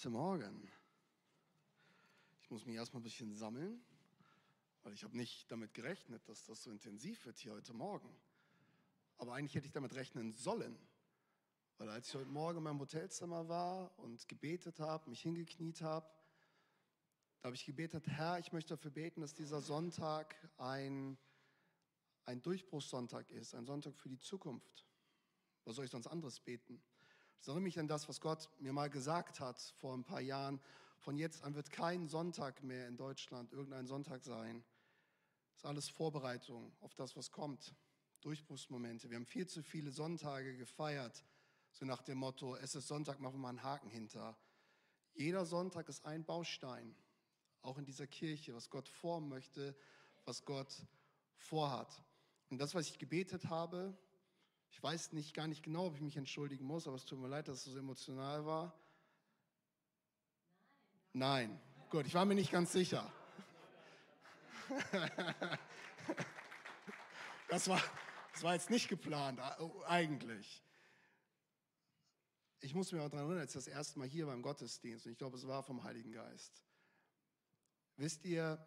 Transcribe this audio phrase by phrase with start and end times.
[0.00, 0.70] Guten Morgen.
[2.40, 3.82] Ich muss mich erstmal ein bisschen sammeln,
[4.84, 8.08] weil ich habe nicht damit gerechnet, dass das so intensiv wird hier heute Morgen.
[9.16, 10.78] Aber eigentlich hätte ich damit rechnen sollen,
[11.78, 16.08] weil als ich heute Morgen in meinem Hotelzimmer war und gebetet habe, mich hingekniet habe,
[17.40, 21.18] da habe ich gebetet, Herr, ich möchte dafür beten, dass dieser Sonntag ein,
[22.24, 24.86] ein Durchbruchssonntag ist, ein Sonntag für die Zukunft.
[25.64, 26.80] Was soll ich sonst anderes beten?
[27.40, 30.60] Ich erinnere mich an das, was Gott mir mal gesagt hat vor ein paar Jahren.
[30.98, 34.64] Von jetzt an wird kein Sonntag mehr in Deutschland irgendein Sonntag sein.
[35.52, 37.74] Das ist alles Vorbereitung auf das, was kommt.
[38.20, 39.08] Durchbruchsmomente.
[39.08, 41.24] Wir haben viel zu viele Sonntage gefeiert,
[41.70, 44.36] so nach dem Motto, es ist Sonntag, machen wir mal einen Haken hinter.
[45.14, 46.96] Jeder Sonntag ist ein Baustein,
[47.62, 49.76] auch in dieser Kirche, was Gott formen möchte,
[50.24, 50.84] was Gott
[51.36, 52.02] vorhat.
[52.50, 53.96] Und das, was ich gebetet habe,
[54.70, 57.28] ich weiß nicht gar nicht genau, ob ich mich entschuldigen muss, aber es tut mir
[57.28, 58.74] leid, dass es so emotional war.
[61.12, 61.50] Nein.
[61.50, 61.60] Nein.
[61.90, 63.10] Gut, ich war mir nicht ganz sicher.
[67.48, 67.82] Das war,
[68.34, 69.40] das war jetzt nicht geplant,
[69.86, 70.62] eigentlich.
[72.60, 75.18] Ich muss mich auch daran erinnern, als das erste Mal hier beim Gottesdienst, und ich
[75.18, 76.62] glaube, es war vom Heiligen Geist.
[77.96, 78.62] Wisst ihr,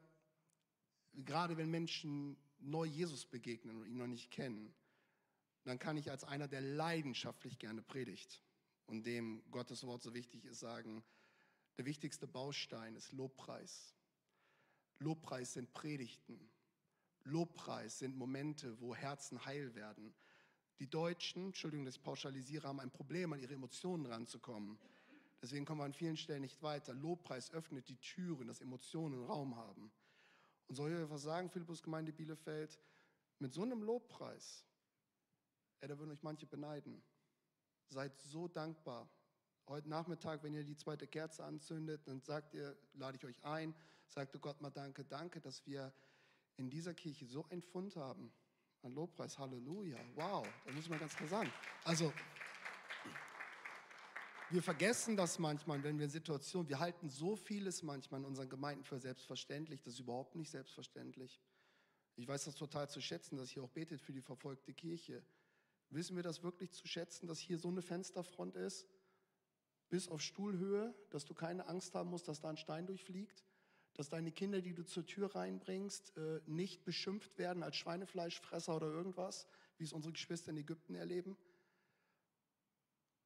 [1.13, 4.73] gerade wenn Menschen neu Jesus begegnen und ihn noch nicht kennen,
[5.63, 8.43] dann kann ich als einer, der leidenschaftlich gerne predigt
[8.87, 11.03] und dem Gottes Wort so wichtig ist, sagen,
[11.77, 13.95] der wichtigste Baustein ist Lobpreis.
[14.99, 16.51] Lobpreis sind Predigten.
[17.23, 20.13] Lobpreis sind Momente, wo Herzen heil werden.
[20.79, 24.79] Die Deutschen, Entschuldigung, dass ich pauschalisiere, haben ein Problem, an ihre Emotionen ranzukommen.
[25.41, 26.93] Deswegen kommen wir an vielen Stellen nicht weiter.
[26.93, 29.91] Lobpreis öffnet die Türen, dass Emotionen Raum haben.
[30.67, 32.79] Und soll ich etwas sagen, Philippus Gemeinde Bielefeld?
[33.39, 34.65] Mit so einem Lobpreis
[35.81, 37.03] Ey, da würden euch manche beneiden.
[37.87, 39.09] Seid so dankbar.
[39.67, 43.75] Heute Nachmittag, wenn ihr die zweite Kerze anzündet, dann sagt ihr, lade ich euch ein,
[44.05, 45.91] sagt Gott mal Danke, danke, dass wir
[46.57, 48.31] in dieser Kirche so ein Fund haben
[48.83, 49.39] an Lobpreis.
[49.39, 49.97] Halleluja.
[50.13, 51.51] Wow, da muss man ganz klar sagen.
[51.83, 52.13] Also,
[54.51, 58.49] wir vergessen das manchmal, wenn wir in Situationen, wir halten so vieles manchmal in unseren
[58.49, 61.41] Gemeinden für selbstverständlich, das ist überhaupt nicht selbstverständlich.
[62.17, 65.23] Ich weiß das total zu schätzen, dass ihr auch betet für die verfolgte Kirche.
[65.91, 68.87] Wissen wir das wirklich zu schätzen, dass hier so eine Fensterfront ist,
[69.89, 73.43] bis auf Stuhlhöhe, dass du keine Angst haben musst, dass da ein Stein durchfliegt,
[73.93, 78.87] dass deine Kinder, die du zur Tür reinbringst, äh, nicht beschimpft werden als Schweinefleischfresser oder
[78.87, 79.47] irgendwas,
[79.77, 81.37] wie es unsere Geschwister in Ägypten erleben?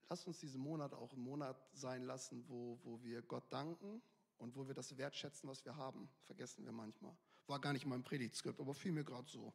[0.09, 4.02] Lass uns diesen Monat auch ein Monat sein lassen, wo, wo wir Gott danken
[4.38, 6.09] und wo wir das wertschätzen, was wir haben.
[6.24, 7.16] Vergessen wir manchmal.
[7.48, 9.54] War gar nicht in meinem Predigtskript, aber fiel mir gerade so.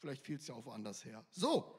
[0.00, 1.22] Vielleicht fiel es ja auch woanders her.
[1.30, 1.78] So,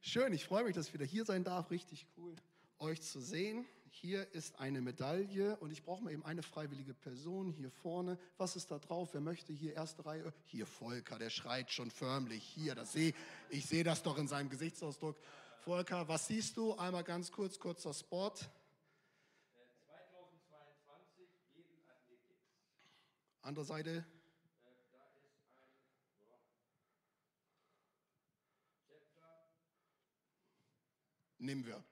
[0.00, 1.70] schön, ich freue mich, dass ich wieder hier sein darf.
[1.70, 2.36] Richtig cool,
[2.78, 3.64] euch zu sehen.
[3.88, 8.18] Hier ist eine Medaille und ich brauche mal eben eine freiwillige Person hier vorne.
[8.36, 9.14] Was ist da drauf?
[9.14, 10.34] Wer möchte hier erste Reihe?
[10.44, 12.44] Hier Volker, der schreit schon förmlich.
[12.44, 13.14] Hier, das sehe
[13.48, 15.16] ich sehe das doch in seinem Gesichtsausdruck.
[15.60, 16.74] Volker, was siehst du?
[16.74, 18.34] Einmal ganz kurz, kurzer Spot.
[18.34, 22.36] 2022 jeden Athletik.
[23.40, 24.04] Andere Seite.
[31.38, 31.82] Nehmen wir.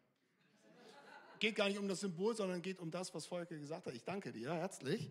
[1.39, 3.95] Geht gar nicht um das Symbol, sondern geht um das, was Volker gesagt hat.
[3.95, 5.11] Ich danke dir herzlich.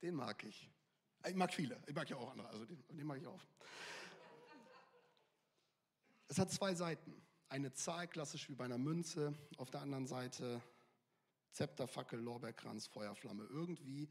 [0.00, 0.70] Den mag ich.
[1.26, 1.80] Ich mag viele.
[1.86, 2.48] Ich mag ja auch andere.
[2.48, 3.40] Also den, den mag ich auch.
[6.28, 7.20] Es hat zwei Seiten.
[7.48, 9.34] Eine Zahl, klassisch wie bei einer Münze.
[9.56, 10.62] Auf der anderen Seite
[11.52, 13.44] Zepter, Fackel, Lorbeerkranz, Feuerflamme.
[13.44, 14.08] Irgendwie.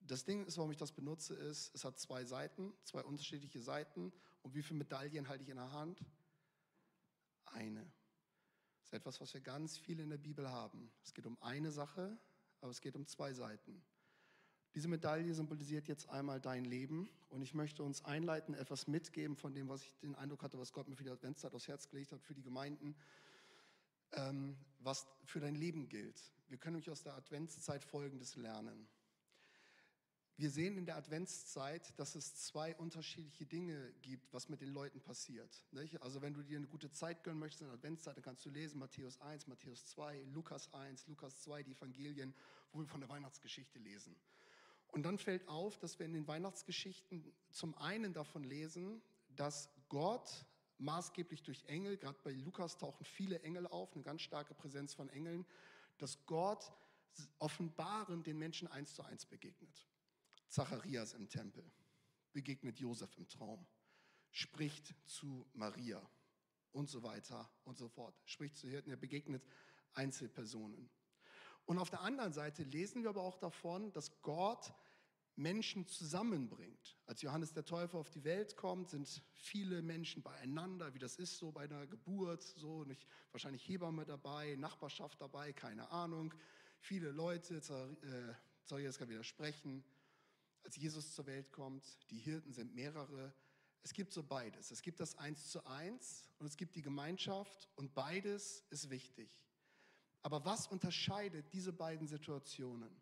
[0.00, 4.12] Das Ding ist, warum ich das benutze, ist, es hat zwei Seiten, zwei unterschiedliche Seiten.
[4.42, 6.00] Und wie viele Medaillen halte ich in der Hand?
[7.56, 7.80] Eine.
[8.78, 10.92] Das ist etwas, was wir ganz viel in der Bibel haben.
[11.02, 12.16] Es geht um eine Sache,
[12.60, 13.82] aber es geht um zwei Seiten.
[14.74, 19.54] Diese Medaille symbolisiert jetzt einmal dein Leben und ich möchte uns einleiten, etwas mitgeben von
[19.54, 22.12] dem, was ich den Eindruck hatte, was Gott mir für die Adventszeit aufs Herz gelegt
[22.12, 22.94] hat, für die Gemeinden,
[24.12, 26.20] ähm, was für dein Leben gilt.
[26.48, 28.86] Wir können nämlich aus der Adventszeit Folgendes lernen.
[30.38, 35.00] Wir sehen in der Adventszeit, dass es zwei unterschiedliche Dinge gibt, was mit den Leuten
[35.00, 35.64] passiert.
[35.72, 36.02] Nicht?
[36.02, 38.50] Also wenn du dir eine gute Zeit gönnen möchtest in der Adventszeit, dann kannst du
[38.50, 42.34] lesen Matthäus 1, Matthäus 2, Lukas 1, Lukas 2, die Evangelien,
[42.72, 44.14] wo wir von der Weihnachtsgeschichte lesen.
[44.88, 49.00] Und dann fällt auf, dass wir in den Weihnachtsgeschichten zum einen davon lesen,
[49.36, 50.44] dass Gott
[50.76, 55.08] maßgeblich durch Engel, gerade bei Lukas tauchen viele Engel auf, eine ganz starke Präsenz von
[55.08, 55.46] Engeln,
[55.96, 56.72] dass Gott
[57.38, 59.86] offenbaren den Menschen eins zu eins begegnet.
[60.48, 61.64] Zacharias im Tempel,
[62.32, 63.66] begegnet Josef im Traum,
[64.30, 66.00] spricht zu Maria
[66.72, 68.14] und so weiter und so fort.
[68.24, 69.42] Spricht zu Hirten, er begegnet
[69.94, 70.90] Einzelpersonen.
[71.64, 74.72] Und auf der anderen Seite lesen wir aber auch davon, dass Gott
[75.36, 76.96] Menschen zusammenbringt.
[77.04, 81.36] Als Johannes der Täufer auf die Welt kommt, sind viele Menschen beieinander, wie das ist
[81.36, 86.32] so bei einer Geburt, so nicht wahrscheinlich Hebamme dabei, Nachbarschaft dabei, keine Ahnung.
[86.78, 89.84] Viele Leute, äh, jetzt gerade widersprechen,
[90.66, 93.32] als Jesus zur Welt kommt, die Hirten sind mehrere.
[93.82, 94.72] Es gibt so beides.
[94.72, 99.30] Es gibt das Eins zu eins und es gibt die Gemeinschaft und beides ist wichtig.
[100.22, 103.00] Aber was unterscheidet diese beiden Situationen?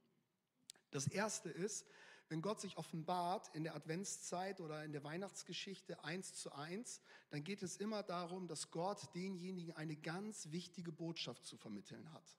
[0.90, 1.86] Das erste ist,
[2.28, 7.00] wenn Gott sich offenbart in der Adventszeit oder in der Weihnachtsgeschichte eins zu eins,
[7.30, 12.38] dann geht es immer darum, dass Gott denjenigen eine ganz wichtige Botschaft zu vermitteln hat.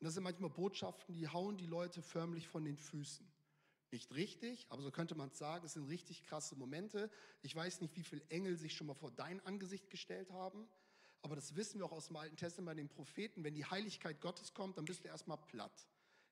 [0.00, 3.29] Und das sind manchmal Botschaften, die hauen die Leute förmlich von den Füßen.
[3.92, 7.10] Nicht richtig, aber so könnte man es sagen, es sind richtig krasse Momente.
[7.42, 10.68] Ich weiß nicht, wie viele Engel sich schon mal vor dein Angesicht gestellt haben,
[11.22, 13.42] aber das wissen wir auch aus dem Alten Testament bei den Propheten.
[13.42, 15.86] Wenn die Heiligkeit Gottes kommt, dann bist du erstmal platt.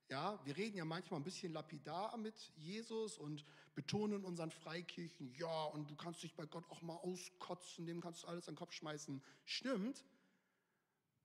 [0.08, 3.44] Ja, wir reden ja manchmal ein bisschen lapidar mit Jesus und
[3.74, 8.22] betonen unseren Freikirchen, ja, und du kannst dich bei Gott auch mal auskotzen, dem kannst
[8.22, 9.22] du alles an den Kopf schmeißen.
[9.44, 10.06] Stimmt,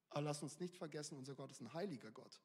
[0.09, 2.41] aber lass uns nicht vergessen, unser Gott ist ein heiliger Gott.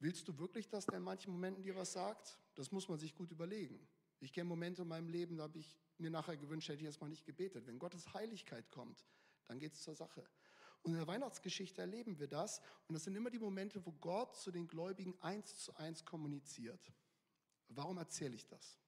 [0.00, 2.38] Willst du wirklich, dass der in manchen Momenten dir was sagt?
[2.54, 3.86] Das muss man sich gut überlegen.
[4.18, 7.10] Ich kenne Momente in meinem Leben, da habe ich mir nachher gewünscht, hätte ich erstmal
[7.10, 7.66] nicht gebetet.
[7.66, 9.06] Wenn Gottes Heiligkeit kommt,
[9.46, 10.26] dann geht es zur Sache.
[10.82, 12.60] Und in der Weihnachtsgeschichte erleben wir das.
[12.88, 16.92] Und das sind immer die Momente, wo Gott zu den Gläubigen eins zu eins kommuniziert.
[17.68, 18.78] Warum erzähle ich das?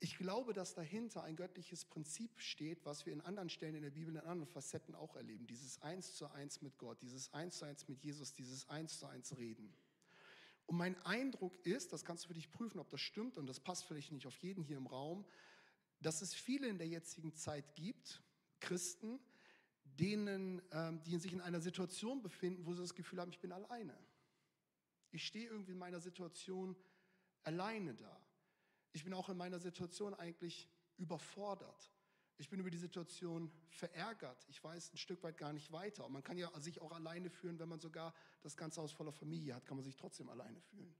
[0.00, 3.90] Ich glaube, dass dahinter ein göttliches Prinzip steht, was wir in anderen Stellen in der
[3.90, 5.46] Bibel, in anderen Facetten auch erleben.
[5.46, 9.06] Dieses Eins zu eins mit Gott, dieses Eins zu eins mit Jesus, dieses Eins zu
[9.06, 9.72] eins Reden.
[10.66, 13.60] Und mein Eindruck ist, das kannst du für dich prüfen, ob das stimmt, und das
[13.60, 15.24] passt vielleicht nicht auf jeden hier im Raum,
[16.00, 18.22] dass es viele in der jetzigen Zeit gibt,
[18.60, 19.20] Christen,
[19.84, 23.52] denen, ähm, die sich in einer Situation befinden, wo sie das Gefühl haben, ich bin
[23.52, 23.96] alleine.
[25.10, 26.74] Ich stehe irgendwie in meiner Situation
[27.42, 28.20] alleine da.
[28.94, 31.92] Ich bin auch in meiner Situation eigentlich überfordert.
[32.38, 34.46] Ich bin über die Situation verärgert.
[34.48, 36.06] Ich weiß ein Stück weit gar nicht weiter.
[36.06, 39.12] Und man kann ja sich auch alleine fühlen, wenn man sogar das ganze Haus voller
[39.12, 40.94] Familie hat, kann man sich trotzdem alleine fühlen.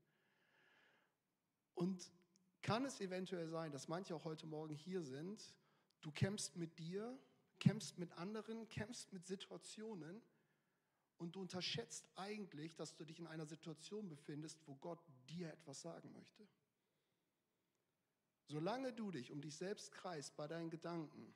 [1.74, 2.12] Und
[2.62, 5.54] kann es eventuell sein, dass manche auch heute Morgen hier sind,
[6.00, 7.16] du kämpfst mit dir,
[7.60, 10.20] kämpfst mit anderen, kämpfst mit Situationen
[11.18, 15.82] und du unterschätzt eigentlich, dass du dich in einer Situation befindest, wo Gott dir etwas
[15.82, 16.48] sagen möchte.
[18.46, 21.34] Solange du dich um dich selbst kreist bei deinen Gedanken,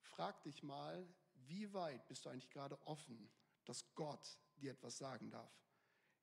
[0.00, 1.06] frag dich mal,
[1.46, 3.30] wie weit bist du eigentlich gerade offen,
[3.64, 5.52] dass Gott dir etwas sagen darf,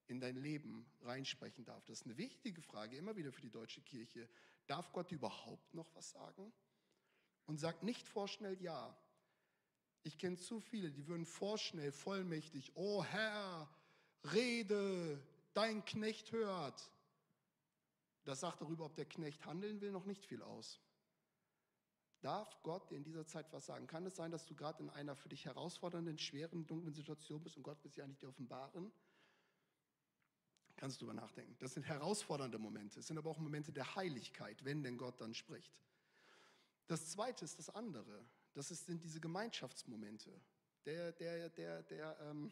[0.07, 1.83] in dein Leben reinsprechen darf.
[1.85, 4.29] Das ist eine wichtige Frage, immer wieder für die deutsche Kirche.
[4.67, 6.53] Darf Gott dir überhaupt noch was sagen?
[7.45, 8.95] Und sag nicht vorschnell ja,
[10.03, 13.67] ich kenne zu viele, die würden vorschnell, vollmächtig, oh Herr,
[14.33, 15.19] rede,
[15.53, 16.91] dein Knecht hört.
[18.25, 20.81] Das sagt darüber, ob der Knecht handeln will, noch nicht viel aus.
[22.21, 23.85] Darf Gott dir in dieser Zeit was sagen?
[23.85, 27.55] Kann es sein, dass du gerade in einer für dich herausfordernden, schweren, dunklen Situation bist
[27.55, 28.91] und Gott wird sich nicht offenbaren?
[30.75, 31.55] Kannst du darüber nachdenken.
[31.59, 32.99] Das sind herausfordernde Momente.
[32.99, 35.71] Es sind aber auch Momente der Heiligkeit, wenn denn Gott dann spricht.
[36.87, 38.25] Das zweite ist das andere.
[38.53, 40.41] Das sind diese Gemeinschaftsmomente.
[40.85, 42.51] Der, der, der, der ähm,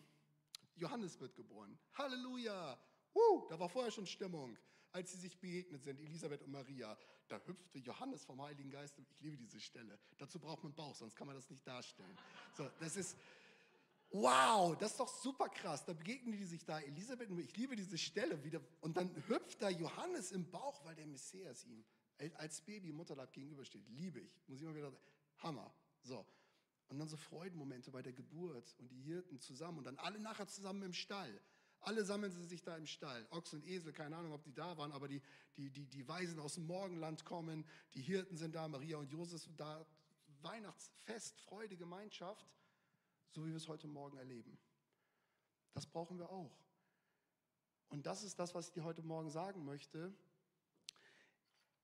[0.76, 1.78] Johannes wird geboren.
[1.94, 2.78] Halleluja!
[3.16, 4.58] Uh, da war vorher schon Stimmung,
[4.94, 6.98] als sie sich begegnet sind, Elisabeth und Maria.
[7.28, 8.98] Da hüpfte Johannes vom Heiligen Geist.
[9.00, 10.00] Ich liebe diese Stelle.
[10.18, 12.16] Dazu braucht man Bauch, sonst kann man das nicht darstellen.
[12.56, 13.18] So, das ist,
[14.12, 15.84] wow, das ist doch super krass.
[15.86, 18.62] Da begegnen die sich da, Elisabeth und ich liebe diese Stelle wieder.
[18.82, 21.84] Und dann hüpft da Johannes im Bauch, weil der Messias ihm
[22.36, 23.88] als Baby im Mutterleib gegenübersteht.
[23.90, 24.48] Liebe ich.
[24.48, 24.94] Muss ich mal wieder.
[25.40, 25.74] Hammer.
[26.04, 26.26] So.
[26.90, 30.48] Und dann so Freudenmomente bei der Geburt und die Hirten zusammen und dann alle nachher
[30.48, 31.42] zusammen im Stall.
[31.84, 33.28] Alle sammeln sie sich da im Stall.
[33.30, 35.22] Ochs und Esel, keine Ahnung, ob die da waren, aber die,
[35.58, 39.42] die, die, die Weisen aus dem Morgenland kommen, die Hirten sind da, Maria und Josef
[39.42, 39.86] sind da.
[40.42, 42.48] Weihnachtsfest, Freude, Gemeinschaft,
[43.32, 44.58] so wie wir es heute Morgen erleben.
[45.74, 46.58] Das brauchen wir auch.
[47.90, 50.14] Und das ist das, was ich dir heute Morgen sagen möchte.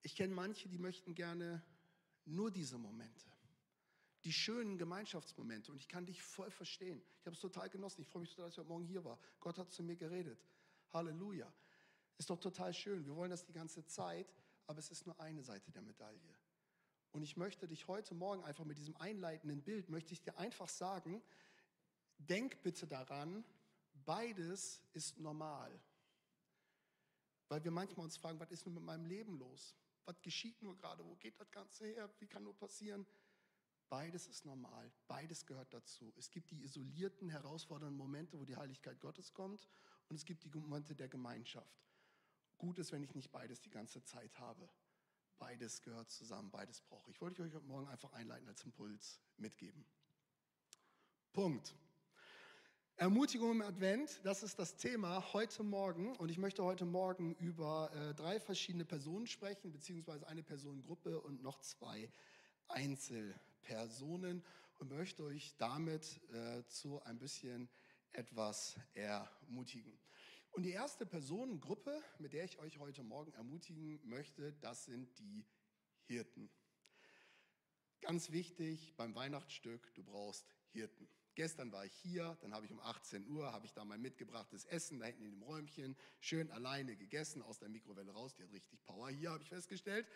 [0.01, 1.61] Ich kenne manche, die möchten gerne
[2.25, 3.28] nur diese Momente
[4.23, 5.71] die schönen Gemeinschaftsmomente.
[5.71, 7.01] Und ich kann dich voll verstehen.
[7.19, 8.01] Ich habe es total genossen.
[8.01, 9.19] Ich freue mich total, dass ich heute Morgen hier war.
[9.39, 10.43] Gott hat zu mir geredet.
[10.93, 11.51] Halleluja.
[12.17, 13.05] Ist doch total schön.
[13.05, 14.33] Wir wollen das die ganze Zeit,
[14.67, 16.35] aber es ist nur eine Seite der Medaille.
[17.11, 20.69] Und ich möchte dich heute Morgen einfach mit diesem einleitenden Bild, möchte ich dir einfach
[20.69, 21.23] sagen,
[22.17, 23.43] denk bitte daran,
[24.05, 25.71] beides ist normal.
[27.47, 29.75] Weil wir manchmal uns fragen, was ist nun mit meinem Leben los?
[30.05, 31.03] Was geschieht nur gerade?
[31.03, 32.09] Wo geht das Ganze her?
[32.19, 33.07] Wie kann nur passieren?
[33.89, 36.13] Beides ist normal, beides gehört dazu.
[36.15, 39.67] Es gibt die isolierten, herausfordernden Momente, wo die Heiligkeit Gottes kommt
[40.09, 41.83] und es gibt die Momente der Gemeinschaft.
[42.59, 44.69] Gut ist, wenn ich nicht beides die ganze Zeit habe.
[45.39, 47.19] Beides gehört zusammen, beides brauche ich.
[47.19, 49.83] Wollte ich euch heute Morgen einfach einleiten als Impuls mitgeben.
[51.33, 51.73] Punkt.
[52.97, 56.15] Ermutigung im Advent, das ist das Thema heute Morgen.
[56.17, 61.41] Und ich möchte heute Morgen über äh, drei verschiedene Personen sprechen, beziehungsweise eine Personengruppe und
[61.41, 62.11] noch zwei
[62.67, 63.48] Einzelpersonen
[64.79, 67.69] und möchte euch damit äh, zu ein bisschen
[68.13, 69.99] etwas ermutigen.
[70.51, 75.45] Und die erste Personengruppe, mit der ich euch heute Morgen ermutigen möchte, das sind die
[76.05, 76.49] Hirten.
[78.01, 81.07] Ganz wichtig beim Weihnachtsstück, du brauchst Hirten.
[81.35, 84.65] Gestern war ich hier, dann habe ich um 18 Uhr, habe ich da mein mitgebrachtes
[84.65, 88.51] Essen da hinten in dem Räumchen, schön alleine gegessen, aus der Mikrowelle raus, die hat
[88.51, 90.07] richtig Power hier, habe ich festgestellt.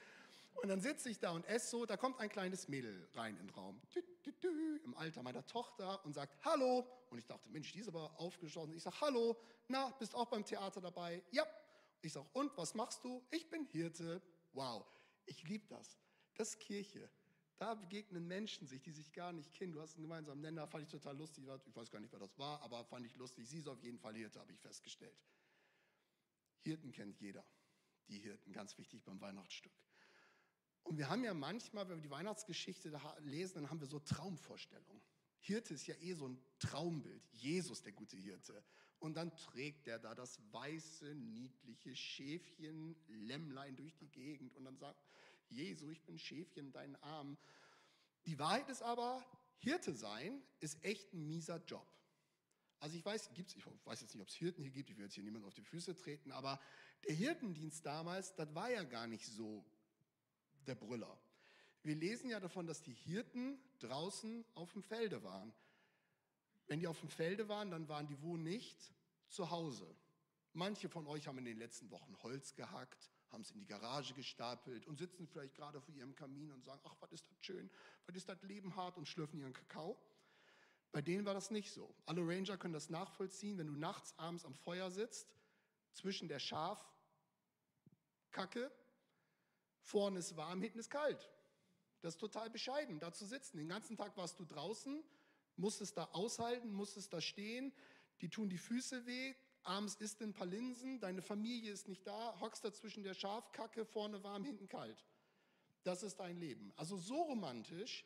[0.61, 3.47] Und dann sitze ich da und esse so, da kommt ein kleines Mädel rein in
[3.47, 3.81] den Raum,
[4.83, 6.87] im Alter meiner Tochter und sagt Hallo.
[7.09, 8.73] Und ich dachte, Mensch, die ist aber aufgeschlossen.
[8.73, 11.23] Ich sage Hallo, na, bist auch beim Theater dabei?
[11.31, 11.45] Ja.
[12.01, 13.25] Ich sage, und was machst du?
[13.31, 14.21] Ich bin Hirte.
[14.51, 14.85] Wow,
[15.25, 15.97] ich liebe das.
[16.35, 17.09] Das ist Kirche.
[17.57, 19.71] Da begegnen Menschen sich, die sich gar nicht kennen.
[19.71, 21.45] Du hast einen gemeinsamen Nenner, fand ich total lustig.
[21.65, 23.47] Ich weiß gar nicht, wer das war, aber fand ich lustig.
[23.47, 25.17] Sie ist auf jeden Fall Hirte, habe ich festgestellt.
[26.63, 27.45] Hirten kennt jeder.
[28.09, 29.71] Die Hirten, ganz wichtig beim Weihnachtsstück.
[30.83, 35.01] Und wir haben ja manchmal, wenn wir die Weihnachtsgeschichte lesen, dann haben wir so Traumvorstellungen.
[35.39, 37.21] Hirte ist ja eh so ein Traumbild.
[37.31, 38.63] Jesus, der gute Hirte.
[38.99, 44.77] Und dann trägt er da das weiße, niedliche Schäfchen, Lämmlein durch die Gegend und dann
[44.77, 45.05] sagt,
[45.49, 47.37] Jesu, ich bin Schäfchen in deinen Armen.
[48.25, 49.25] Die Wahrheit ist aber,
[49.57, 51.85] Hirte sein ist echt ein mieser Job.
[52.79, 55.05] Also ich weiß, gibt's, ich weiß jetzt nicht, ob es Hirten hier gibt, ich will
[55.05, 56.59] jetzt hier niemand auf die Füße treten, aber
[57.05, 59.65] der Hirtendienst damals, das war ja gar nicht so
[60.67, 61.19] der Brüller.
[61.83, 65.53] Wir lesen ja davon, dass die Hirten draußen auf dem Felde waren.
[66.67, 68.93] Wenn die auf dem Felde waren, dann waren die wohl nicht
[69.27, 69.93] zu Hause.
[70.53, 74.13] Manche von euch haben in den letzten Wochen Holz gehackt, haben es in die Garage
[74.13, 77.69] gestapelt und sitzen vielleicht gerade vor ihrem Kamin und sagen, ach, was ist das schön,
[78.05, 79.97] was ist das Leben hart und schlürfen ihren Kakao.
[80.91, 81.93] Bei denen war das nicht so.
[82.05, 85.35] Alle Ranger können das nachvollziehen, wenn du nachts abends am Feuer sitzt,
[85.91, 86.85] zwischen der Schafkacke
[89.83, 91.29] Vorne ist warm, hinten ist kalt.
[92.01, 93.57] Das ist total bescheiden, da zu sitzen.
[93.57, 95.03] Den ganzen Tag warst du draußen,
[95.55, 97.73] musstest da aushalten, musstest da stehen.
[98.21, 99.33] Die tun die Füße weh.
[99.63, 103.85] Abends isst ein paar Linsen, deine Familie ist nicht da, hockst da zwischen der Schafkacke,
[103.85, 105.05] vorne warm, hinten kalt.
[105.83, 106.73] Das ist dein Leben.
[106.75, 108.05] Also so romantisch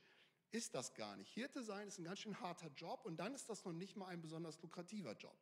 [0.52, 1.32] ist das gar nicht.
[1.32, 4.08] Hirte sein ist ein ganz schön harter Job und dann ist das noch nicht mal
[4.08, 5.38] ein besonders lukrativer Job.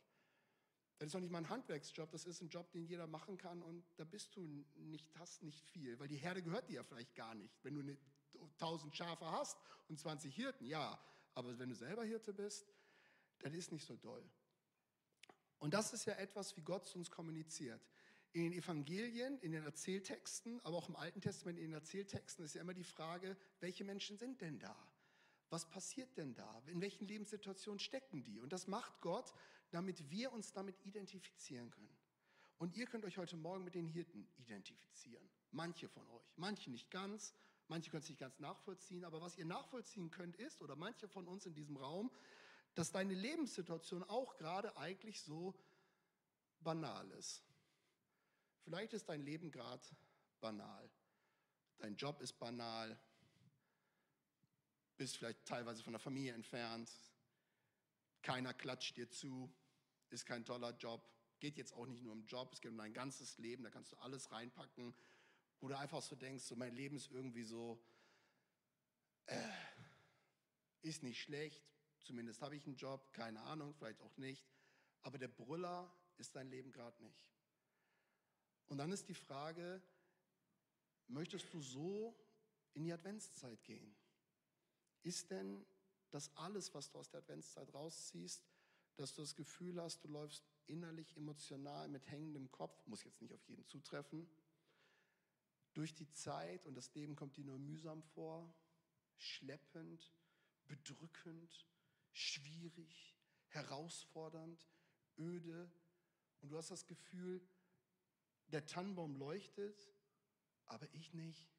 [0.98, 3.62] Das ist noch nicht mal ein Handwerksjob, das ist ein Job, den jeder machen kann
[3.62, 4.42] und da bist du
[4.76, 7.64] nicht, hast nicht viel, weil die Herde gehört dir ja vielleicht gar nicht.
[7.64, 7.98] Wenn du eine,
[8.60, 11.00] 1000 Schafe hast und 20 Hirten, ja,
[11.34, 12.74] aber wenn du selber Hirte bist,
[13.40, 14.24] das ist nicht so doll.
[15.60, 17.82] Und das ist ja etwas, wie Gott zu uns kommuniziert.
[18.34, 22.56] In den Evangelien, in den Erzähltexten, aber auch im Alten Testament in den Erzähltexten ist
[22.56, 24.76] ja immer die Frage, welche Menschen sind denn da?
[25.50, 26.62] Was passiert denn da?
[26.68, 28.40] In welchen Lebenssituationen stecken die?
[28.40, 29.34] Und das macht Gott,
[29.72, 31.98] damit wir uns damit identifizieren können.
[32.58, 35.30] Und ihr könnt euch heute Morgen mit den Hirten identifizieren.
[35.52, 37.34] Manche von euch, manche nicht ganz,
[37.68, 41.28] manche können es nicht ganz nachvollziehen, aber was ihr nachvollziehen könnt ist, oder manche von
[41.28, 42.12] uns in diesem Raum,
[42.74, 45.54] dass deine Lebenssituation auch gerade eigentlich so
[46.62, 47.44] banal ist.
[48.64, 49.86] Vielleicht ist dein Leben gerade
[50.40, 50.90] banal.
[51.78, 53.00] Dein Job ist banal.
[54.98, 56.90] Bist vielleicht teilweise von der Familie entfernt.
[58.22, 59.54] Keiner klatscht dir zu
[60.10, 61.08] ist kein toller Job,
[61.40, 63.92] geht jetzt auch nicht nur um Job, es geht um dein ganzes Leben, da kannst
[63.92, 64.96] du alles reinpacken,
[65.60, 67.84] wo du einfach so denkst, so mein Leben ist irgendwie so,
[69.26, 69.50] äh,
[70.82, 71.64] ist nicht schlecht,
[72.00, 74.48] zumindest habe ich einen Job, keine Ahnung, vielleicht auch nicht,
[75.02, 77.32] aber der Brüller ist dein Leben gerade nicht.
[78.68, 79.82] Und dann ist die Frage,
[81.08, 82.18] möchtest du so
[82.74, 83.96] in die Adventszeit gehen?
[85.06, 85.64] Ist denn
[86.10, 88.44] das alles, was du aus der Adventszeit rausziehst,
[88.96, 93.32] dass du das Gefühl hast, du läufst innerlich emotional mit hängendem Kopf, muss jetzt nicht
[93.32, 94.28] auf jeden zutreffen,
[95.76, 98.52] durch die Zeit und das Leben kommt dir nur mühsam vor,
[99.18, 100.12] schleppend,
[100.66, 101.68] bedrückend,
[102.12, 103.16] schwierig,
[103.50, 104.66] herausfordernd,
[105.20, 105.72] öde
[106.42, 107.48] und du hast das Gefühl,
[108.48, 109.94] der Tannenbaum leuchtet,
[110.66, 111.55] aber ich nicht,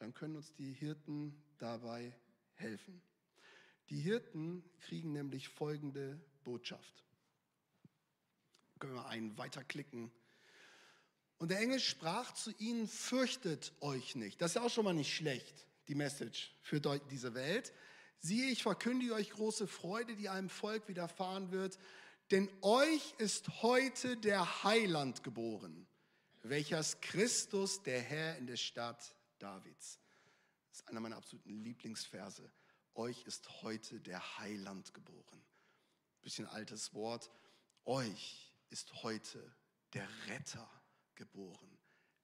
[0.00, 2.12] dann können uns die Hirten dabei
[2.54, 3.02] helfen.
[3.90, 7.04] Die Hirten kriegen nämlich folgende Botschaft.
[8.78, 10.10] Können wir einen weiterklicken.
[11.36, 14.40] Und der Engel sprach zu ihnen, fürchtet euch nicht.
[14.40, 15.66] Das ist ja auch schon mal nicht schlecht.
[15.88, 16.80] die Message für
[17.10, 17.72] diese Welt.
[18.20, 21.78] Siehe, ich verkündige euch große Freude, die einem Volk widerfahren wird,
[22.30, 25.88] denn euch ist heute der Heiland geboren,
[26.42, 29.98] welcher ist Christus, der Herr in der Stadt Davids.
[30.70, 32.50] Das ist einer meiner absoluten Lieblingsverse.
[32.94, 35.42] Euch ist heute der Heiland geboren.
[36.22, 37.30] Bisschen altes Wort.
[37.84, 39.56] Euch ist heute
[39.94, 40.68] der Retter
[41.14, 41.78] geboren.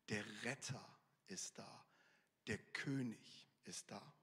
[0.08, 0.84] Der Retter
[1.26, 1.84] ist da.
[2.46, 4.14] Der König ist da.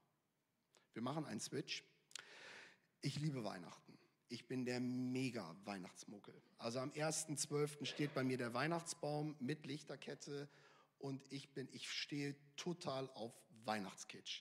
[0.92, 1.84] Wir machen einen Switch.
[3.00, 3.98] Ich liebe Weihnachten.
[4.28, 6.34] Ich bin der mega Weihnachtsmuckel.
[6.56, 7.84] Also am 1.12.
[7.84, 10.48] steht bei mir der Weihnachtsbaum mit Lichterkette
[11.04, 13.34] und ich bin, ich stehe total auf
[13.66, 14.40] Weihnachtskitsch.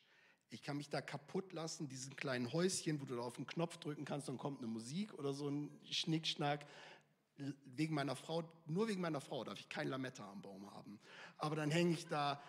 [0.50, 3.78] Ich kann mich da kaputt lassen, diesen kleinen Häuschen, wo du da auf den Knopf
[3.80, 6.66] drücken kannst, dann kommt eine Musik oder so ein Schnickschnack.
[7.66, 11.02] Wegen meiner Frau, nur wegen meiner Frau darf ich kein Lametta am Baum haben.
[11.38, 12.42] Aber dann hänge ich da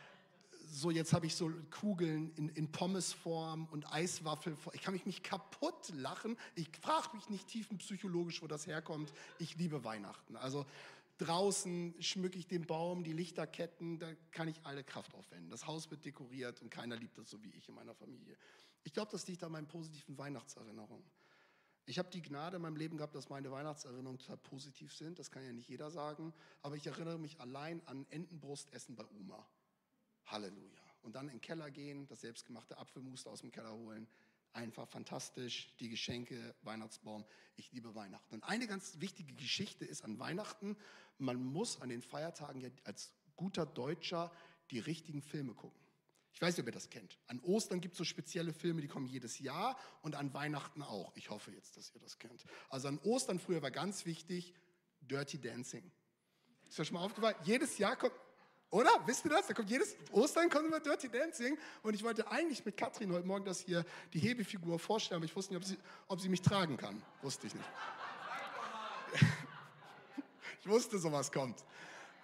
[0.66, 4.74] so jetzt habe ich so Kugeln in, in Pommesform und Eiswaffelform.
[4.74, 6.36] Ich kann mich kaputt lachen.
[6.54, 9.12] Ich frage mich nicht tiefenpsychologisch, wo das herkommt.
[9.38, 10.36] Ich liebe Weihnachten.
[10.36, 10.66] Also
[11.18, 15.50] draußen schmücke ich den Baum, die Lichterketten, da kann ich alle Kraft aufwenden.
[15.50, 18.36] Das Haus wird dekoriert und keiner liebt das so wie ich in meiner Familie.
[18.82, 21.10] Ich glaube, das liegt an meinen positiven Weihnachtserinnerungen.
[21.86, 25.18] Ich habe die Gnade in meinem Leben gehabt, dass meine Weihnachtserinnerungen total positiv sind.
[25.18, 26.32] Das kann ja nicht jeder sagen.
[26.62, 29.46] Aber ich erinnere mich allein an Entenbrustessen bei Oma.
[30.26, 30.80] Halleluja.
[31.02, 34.08] Und dann in den Keller gehen, das selbstgemachte Apfelmus aus dem Keller holen.
[34.54, 35.74] Einfach fantastisch.
[35.80, 37.24] Die Geschenke, Weihnachtsbaum.
[37.56, 38.36] Ich liebe Weihnachten.
[38.36, 40.76] Und eine ganz wichtige Geschichte ist an Weihnachten,
[41.18, 44.32] man muss an den Feiertagen ja als guter Deutscher
[44.70, 45.78] die richtigen Filme gucken.
[46.32, 47.18] Ich weiß nicht, ob ihr das kennt.
[47.26, 51.12] An Ostern gibt es so spezielle Filme, die kommen jedes Jahr und an Weihnachten auch.
[51.16, 52.44] Ich hoffe jetzt, dass ihr das kennt.
[52.68, 54.54] Also an Ostern früher war ganz wichtig
[55.00, 55.90] Dirty Dancing.
[56.68, 57.36] Ist euch schon mal aufgefallen?
[57.44, 58.14] Jedes Jahr kommt,
[58.74, 58.90] oder?
[59.06, 59.46] Wisst ihr das?
[59.46, 61.56] Da kommt jedes Ostern kommt immer Dirty Dancing.
[61.82, 65.36] Und ich wollte eigentlich mit Katrin heute Morgen das hier, die Hebefigur vorstellen, aber ich
[65.36, 65.78] wusste nicht, ob sie,
[66.08, 67.00] ob sie mich tragen kann.
[67.22, 67.66] Wusste ich nicht.
[70.60, 71.62] Ich wusste, sowas kommt.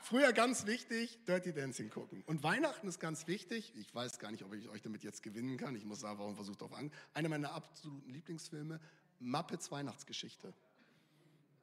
[0.00, 2.22] Früher ganz wichtig, Dirty Dancing gucken.
[2.24, 3.74] Und Weihnachten ist ganz wichtig.
[3.76, 5.76] Ich weiß gar nicht, ob ich euch damit jetzt gewinnen kann.
[5.76, 6.90] Ich muss einfach einen Versuch darauf an.
[7.12, 8.80] Einer meiner absoluten Lieblingsfilme,
[9.18, 10.54] Muppets Weihnachtsgeschichte.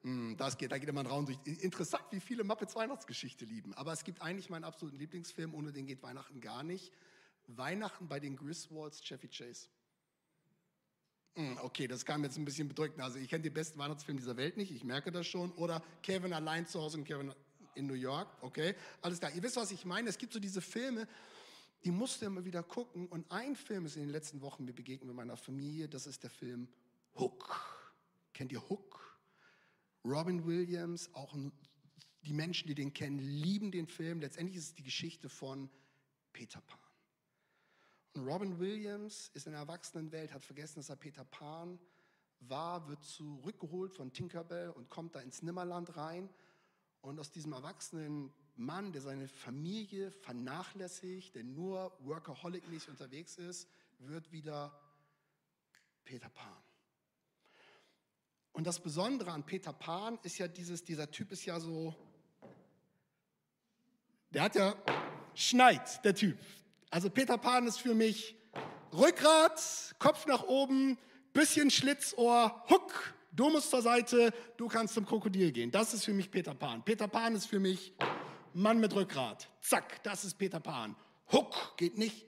[0.02, 1.38] Hm, das geht, da geht immer ein Raum durch.
[1.44, 3.74] Interessant, wie viele Muppets Weihnachtsgeschichte lieben.
[3.74, 6.92] Aber es gibt eigentlich meinen absoluten Lieblingsfilm, ohne den geht Weihnachten gar nicht.
[7.48, 9.68] Weihnachten bei den Griswolds, Chevy Chase.
[11.34, 13.00] Hm, okay, das kam jetzt ein bisschen bedrückt.
[13.00, 15.52] Also ich kenne den besten Weihnachtsfilm dieser Welt nicht, ich merke das schon.
[15.52, 17.32] Oder Kevin allein zu Hause und Kevin
[17.74, 18.28] in New York.
[18.40, 19.32] Okay, alles klar.
[19.32, 20.08] Ihr wisst, was ich meine.
[20.08, 21.06] Es gibt so diese Filme,
[21.84, 23.06] die musst du immer wieder gucken.
[23.06, 25.88] Und ein Film ist in den letzten Wochen mir begegnet mit meiner Familie.
[25.88, 26.68] Das ist der Film
[27.14, 27.56] Hook.
[28.34, 29.07] Kennt ihr Hook?
[30.08, 31.36] Robin Williams, auch
[32.22, 34.20] die Menschen, die den kennen, lieben den Film.
[34.20, 35.70] Letztendlich ist es die Geschichte von
[36.32, 36.78] Peter Pan.
[38.14, 41.78] Und Robin Williams ist in der Erwachsenenwelt, hat vergessen, dass er Peter Pan
[42.40, 46.28] war, wird zurückgeholt von Tinkerbell und kommt da ins Nimmerland rein.
[47.00, 53.68] Und aus diesem erwachsenen Mann, der seine Familie vernachlässigt, der nur workaholic-mäßig unterwegs ist,
[53.98, 54.72] wird wieder
[56.04, 56.67] Peter Pan.
[58.58, 61.94] Und das Besondere an Peter Pan ist ja dieses, dieser Typ ist ja so,
[64.30, 64.74] der hat ja,
[65.32, 66.36] schneit, der Typ.
[66.90, 68.34] Also Peter Pan ist für mich
[68.92, 70.98] Rückgrat, Kopf nach oben,
[71.32, 75.70] bisschen Schlitzohr, Huck, du musst zur Seite, du kannst zum Krokodil gehen.
[75.70, 76.84] Das ist für mich Peter Pan.
[76.84, 77.94] Peter Pan ist für mich
[78.54, 79.48] Mann mit Rückgrat.
[79.60, 80.96] Zack, das ist Peter Pan.
[81.30, 82.26] Huck geht nicht.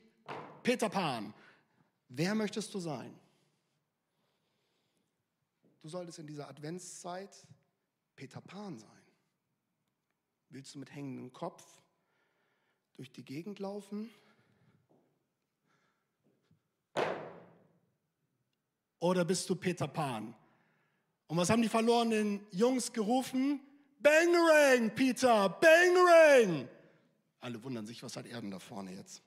[0.63, 1.35] Peter Pan.
[2.09, 3.20] Wer möchtest du sein?
[5.83, 7.47] Du solltest in dieser Adventszeit
[8.15, 8.91] Peter Pan sein.
[10.51, 11.65] Willst du mit hängendem Kopf
[12.95, 14.11] durch die Gegend laufen?
[18.99, 20.35] Oder bist du Peter Pan?
[21.29, 23.61] Und was haben die verlorenen Jungs gerufen?
[24.01, 26.69] Bangerang, Peter, Bangerang!
[27.41, 29.23] Alle wundern sich, was hat er denn da vorne jetzt?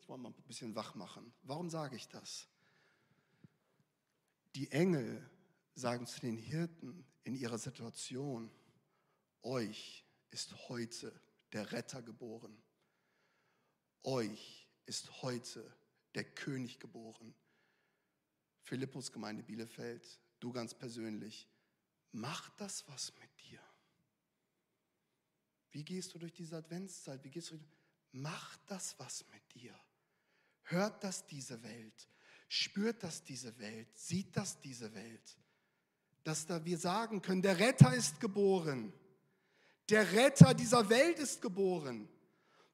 [0.00, 1.30] Ich wollte mal ein bisschen wach machen.
[1.42, 2.48] Warum sage ich das?
[4.54, 5.28] Die Engel
[5.78, 8.50] sagen zu den Hirten in ihrer Situation,
[9.42, 11.12] euch ist heute
[11.52, 12.60] der Retter geboren.
[14.02, 15.76] Euch ist heute
[16.14, 17.34] der König geboren.
[18.62, 21.48] Philippus Gemeinde Bielefeld, du ganz persönlich,
[22.12, 23.60] macht das was mit dir?
[25.70, 27.22] Wie gehst du durch diese Adventszeit?
[27.22, 27.60] Wie gehst du?
[28.12, 29.78] Macht das was mit dir?
[30.64, 32.08] Hört das diese Welt?
[32.48, 33.96] Spürt das diese Welt?
[33.96, 35.38] Sieht das diese Welt?
[36.24, 38.92] Dass da wir sagen können, der Retter ist geboren.
[39.88, 42.08] Der Retter dieser Welt ist geboren.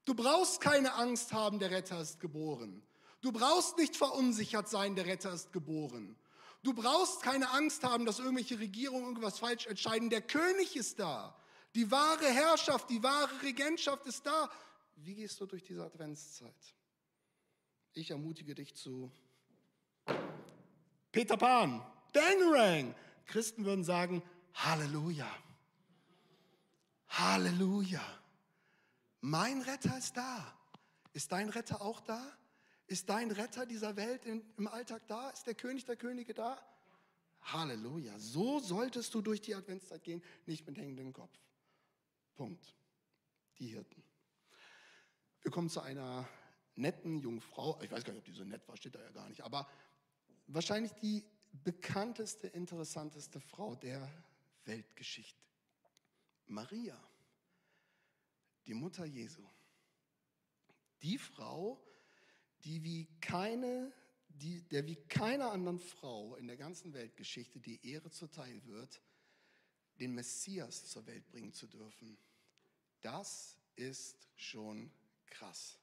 [0.03, 2.83] Du brauchst keine Angst haben, der Retter ist geboren.
[3.21, 6.15] Du brauchst nicht verunsichert sein, der Retter ist geboren.
[6.61, 10.09] Du brauchst keine Angst haben, dass irgendwelche Regierungen irgendwas falsch entscheiden.
[10.09, 11.35] Der König ist da.
[11.75, 14.49] Die wahre Herrschaft, die wahre Regentschaft ist da.
[14.95, 16.55] Wie gehst du durch diese Adventszeit?
[17.93, 19.11] Ich ermutige dich zu
[21.11, 21.81] Peter Pan,
[22.13, 22.93] Bangerang.
[23.25, 25.29] Christen würden sagen, Halleluja.
[27.09, 28.01] Halleluja.
[29.21, 30.53] Mein Retter ist da.
[31.13, 32.21] Ist dein Retter auch da?
[32.87, 35.29] Ist dein Retter dieser Welt im Alltag da?
[35.31, 36.63] Ist der König der Könige da?
[37.41, 38.17] Halleluja.
[38.19, 41.37] So solltest du durch die Adventszeit gehen, nicht mit hängendem Kopf.
[42.35, 42.75] Punkt.
[43.59, 44.03] Die Hirten.
[45.41, 46.27] Wir kommen zu einer
[46.75, 47.79] netten jungen Frau.
[47.81, 49.41] Ich weiß gar nicht, ob die so nett war, steht da ja gar nicht.
[49.41, 49.67] Aber
[50.47, 51.23] wahrscheinlich die
[51.63, 54.11] bekannteste, interessanteste Frau der
[54.65, 55.41] Weltgeschichte.
[56.47, 57.01] Maria,
[58.67, 59.43] die Mutter Jesu.
[61.01, 61.81] Die Frau,
[62.63, 63.93] die wie keine,
[64.27, 69.01] die, der wie keiner anderen Frau in der ganzen Weltgeschichte die Ehre zuteil wird,
[69.99, 72.17] den Messias zur Welt bringen zu dürfen.
[73.01, 74.91] Das ist schon
[75.27, 75.79] krass.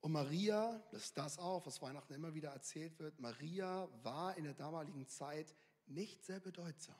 [0.00, 4.44] Und Maria, das ist das auch, was Weihnachten immer wieder erzählt wird, Maria war in
[4.44, 5.54] der damaligen Zeit
[5.86, 6.96] nicht sehr bedeutsam.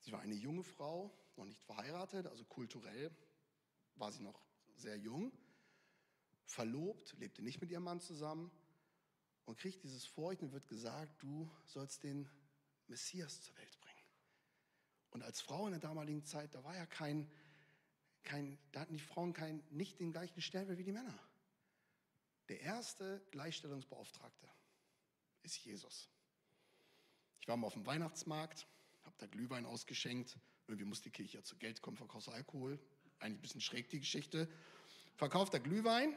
[0.00, 3.10] Sie war eine junge Frau, noch nicht verheiratet, also kulturell
[3.96, 4.40] war sie noch
[4.74, 5.32] sehr jung,
[6.44, 8.50] verlobt, lebte nicht mit ihrem Mann zusammen
[9.44, 12.28] und kriegt dieses Furcht und wird gesagt, du sollst den
[12.86, 14.06] Messias zur Welt bringen.
[15.10, 17.30] Und als Frau in der damaligen Zeit, da war ja kein,
[18.22, 21.18] kein da hatten die Frauen kein, nicht den gleichen Stellenwert wie die Männer.
[22.48, 24.48] Der erste Gleichstellungsbeauftragte
[25.42, 26.08] ist Jesus.
[27.40, 28.66] Ich war mal auf dem Weihnachtsmarkt,
[29.04, 30.38] habe da Glühwein ausgeschenkt.
[30.66, 32.78] Irgendwie muss die Kirche ja zu Geld kommen, verkaufst Alkohol.
[33.20, 34.48] Eigentlich ein bisschen schräg die Geschichte.
[35.16, 36.16] Verkauft da Glühwein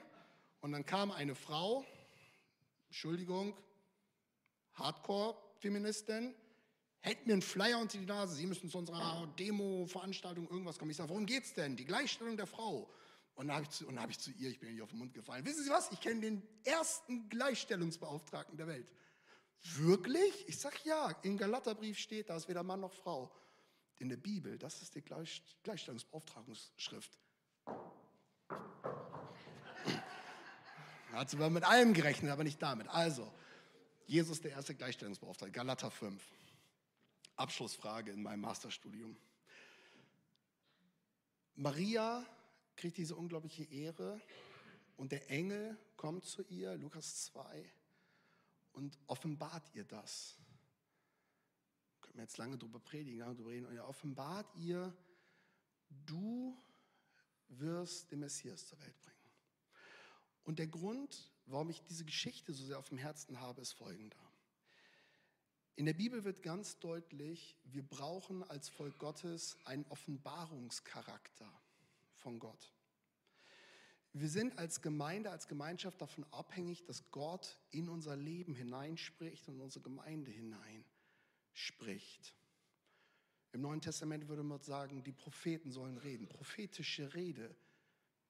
[0.61, 1.85] und dann kam eine Frau,
[2.87, 3.57] Entschuldigung,
[4.73, 6.35] Hardcore-Feministin,
[6.99, 10.91] hält mir einen Flyer unter die Nase, Sie müssen zu unserer Demo-Veranstaltung irgendwas kommen.
[10.91, 11.75] Ich sage, worum geht es denn?
[11.75, 12.89] Die Gleichstellung der Frau.
[13.35, 15.45] Und dann habe ich, hab ich, zu ihr, ich bin ihr auf den Mund gefallen,
[15.45, 18.91] wissen Sie was, ich kenne den ersten Gleichstellungsbeauftragten der Welt.
[19.63, 20.47] Wirklich?
[20.47, 23.31] Ich sage ja, im Galaterbrief steht, da ist weder Mann noch Frau.
[23.99, 27.17] In der Bibel, das ist die Gleich, Gleichstellungsbeauftragungsschrift.
[31.11, 32.87] Hat zwar mit allem gerechnet, aber nicht damit.
[32.87, 33.31] Also,
[34.07, 36.21] Jesus der erste Gleichstellungsbeauftragte, Galater 5.
[37.35, 39.15] Abschlussfrage in meinem Masterstudium.
[41.55, 42.25] Maria
[42.75, 44.19] kriegt diese unglaubliche Ehre
[44.97, 47.71] und der Engel kommt zu ihr, Lukas 2,
[48.73, 50.37] und offenbart ihr das.
[52.01, 53.65] Können wir jetzt lange drüber predigen, lange drüber reden.
[53.65, 54.95] Und er offenbart ihr,
[56.05, 56.57] du
[57.49, 59.17] wirst den Messias zur Welt bringen.
[60.43, 64.17] Und der Grund, warum ich diese Geschichte so sehr auf dem Herzen habe, ist folgender.
[65.75, 71.60] In der Bibel wird ganz deutlich, wir brauchen als Volk Gottes einen Offenbarungscharakter
[72.21, 72.73] von Gott.
[74.13, 79.55] Wir sind als Gemeinde, als Gemeinschaft davon abhängig, dass Gott in unser Leben hineinspricht und
[79.55, 82.35] in unsere Gemeinde hineinspricht.
[83.53, 86.27] Im Neuen Testament würde man sagen, die Propheten sollen reden.
[86.27, 87.55] Prophetische Rede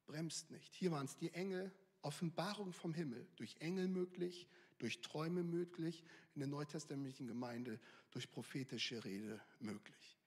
[0.05, 0.75] bremst nicht.
[0.75, 4.47] Hier waren es die Engel, Offenbarung vom Himmel, durch Engel möglich,
[4.79, 7.79] durch Träume möglich, in der neutestamentlichen Gemeinde
[8.11, 10.17] durch prophetische Rede möglich.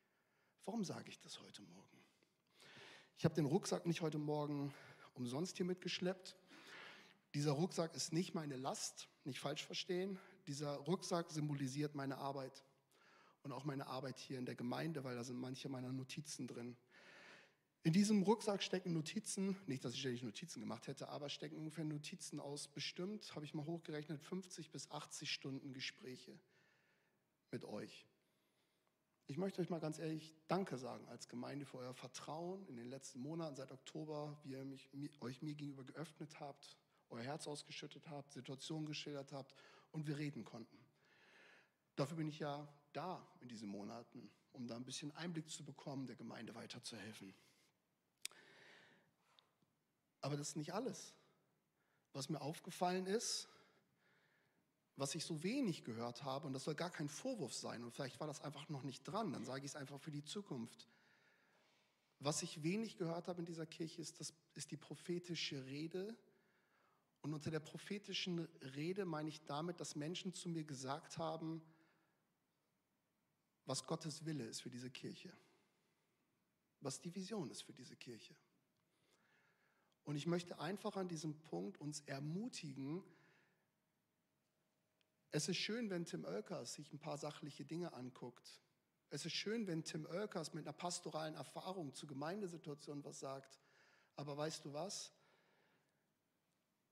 [0.64, 2.03] Warum sage ich das heute Morgen?
[3.16, 4.74] Ich habe den Rucksack nicht heute Morgen
[5.14, 6.36] umsonst hier mitgeschleppt.
[7.32, 10.18] Dieser Rucksack ist nicht meine Last, nicht falsch verstehen.
[10.46, 12.64] Dieser Rucksack symbolisiert meine Arbeit
[13.42, 16.76] und auch meine Arbeit hier in der Gemeinde, weil da sind manche meiner Notizen drin.
[17.82, 21.84] In diesem Rucksack stecken Notizen, nicht, dass ich ständig Notizen gemacht hätte, aber stecken ungefähr
[21.84, 26.38] Notizen aus bestimmt, habe ich mal hochgerechnet, 50 bis 80 Stunden Gespräche
[27.50, 28.06] mit euch.
[29.26, 32.90] Ich möchte euch mal ganz ehrlich Danke sagen als Gemeinde für euer Vertrauen in den
[32.90, 34.90] letzten Monaten, seit Oktober, wie ihr mich,
[35.22, 36.76] euch mir gegenüber geöffnet habt,
[37.08, 39.54] euer Herz ausgeschüttet habt, Situationen geschildert habt
[39.92, 40.78] und wir reden konnten.
[41.96, 46.06] Dafür bin ich ja da in diesen Monaten, um da ein bisschen Einblick zu bekommen,
[46.06, 47.34] der Gemeinde weiterzuhelfen.
[50.20, 51.14] Aber das ist nicht alles.
[52.12, 53.48] Was mir aufgefallen ist,
[54.96, 58.20] was ich so wenig gehört habe, und das soll gar kein Vorwurf sein, und vielleicht
[58.20, 60.88] war das einfach noch nicht dran, dann sage ich es einfach für die Zukunft.
[62.20, 66.16] Was ich wenig gehört habe in dieser Kirche, ist, das, ist die prophetische Rede.
[67.22, 68.40] Und unter der prophetischen
[68.76, 71.62] Rede meine ich damit, dass Menschen zu mir gesagt haben,
[73.66, 75.32] was Gottes Wille ist für diese Kirche,
[76.80, 78.34] was die Vision ist für diese Kirche.
[80.04, 83.02] Und ich möchte einfach an diesem Punkt uns ermutigen,
[85.34, 88.62] Es ist schön, wenn Tim Oelkers sich ein paar sachliche Dinge anguckt.
[89.10, 93.58] Es ist schön, wenn Tim Oelkers mit einer pastoralen Erfahrung zu Gemeindesituationen was sagt.
[94.14, 95.12] Aber weißt du was?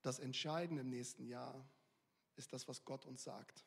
[0.02, 1.64] Das Entscheidende im nächsten Jahr
[2.35, 3.64] ist das, was Gott uns sagt.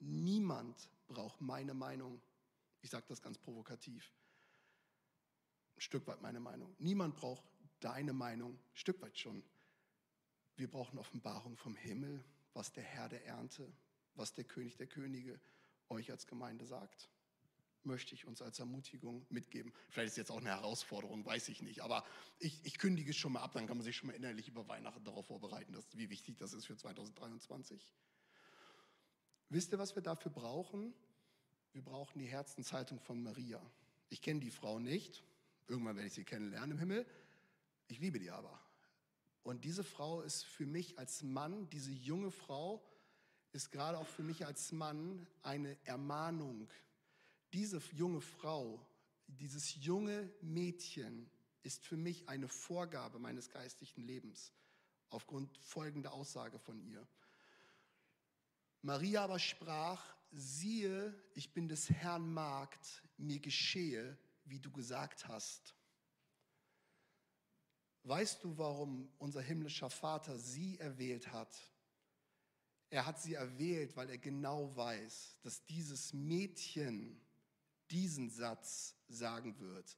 [0.00, 2.20] Niemand braucht meine Meinung.
[2.82, 4.12] Ich sage das ganz provokativ.
[5.76, 6.76] Ein Stück weit meine Meinung.
[6.78, 7.44] Niemand braucht
[7.80, 8.52] deine Meinung.
[8.52, 9.42] Ein Stück weit schon.
[10.56, 12.22] Wir brauchen Offenbarung vom Himmel,
[12.54, 13.72] was der Herr der Ernte,
[14.14, 15.40] was der König der Könige
[15.88, 17.08] euch als Gemeinde sagt.
[17.82, 19.72] Möchte ich uns als Ermutigung mitgeben.
[19.88, 21.80] Vielleicht ist jetzt auch eine Herausforderung, weiß ich nicht.
[21.80, 22.04] Aber
[22.38, 24.68] ich, ich kündige es schon mal ab, dann kann man sich schon mal innerlich über
[24.68, 27.90] Weihnachten darauf vorbereiten, dass, wie wichtig das ist für 2023.
[29.48, 30.92] Wisst ihr, was wir dafür brauchen?
[31.72, 33.60] Wir brauchen die Herzenshaltung von Maria.
[34.10, 35.24] Ich kenne die Frau nicht.
[35.68, 37.06] Irgendwann werde ich sie kennenlernen im Himmel.
[37.88, 38.60] Ich liebe die aber.
[39.42, 42.84] Und diese Frau ist für mich als Mann, diese junge Frau,
[43.52, 46.68] ist gerade auch für mich als Mann eine Ermahnung.
[47.52, 48.86] Diese junge Frau,
[49.26, 51.30] dieses junge Mädchen
[51.62, 54.52] ist für mich eine Vorgabe meines geistlichen Lebens
[55.10, 57.06] aufgrund folgender Aussage von ihr.
[58.82, 65.74] Maria aber sprach, siehe, ich bin des Herrn Magd, mir geschehe, wie du gesagt hast.
[68.04, 71.54] Weißt du, warum unser himmlischer Vater sie erwählt hat?
[72.88, 77.20] Er hat sie erwählt, weil er genau weiß, dass dieses Mädchen
[77.90, 79.96] diesen Satz sagen wird.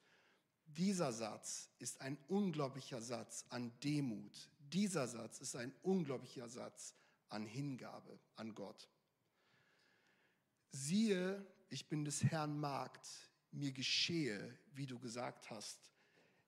[0.66, 4.50] Dieser Satz ist ein unglaublicher Satz an Demut.
[4.58, 6.94] Dieser Satz ist ein unglaublicher Satz
[7.28, 8.88] an Hingabe an Gott.
[10.72, 13.06] Siehe, ich bin des Herrn Magd,
[13.52, 15.91] mir geschehe, wie du gesagt hast